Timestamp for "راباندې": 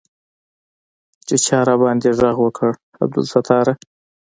1.67-2.09